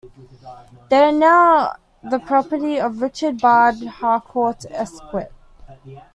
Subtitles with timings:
[0.89, 5.03] They are now the property of Richard Bard Harcourt esq.